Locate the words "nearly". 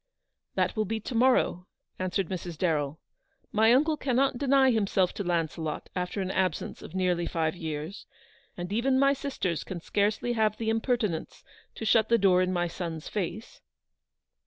6.95-7.27